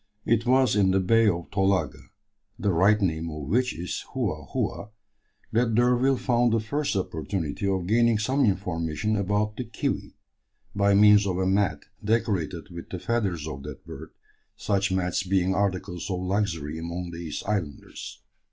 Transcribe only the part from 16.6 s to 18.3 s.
among these islanders.